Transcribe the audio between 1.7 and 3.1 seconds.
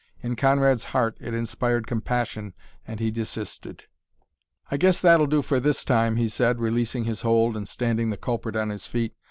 compassion and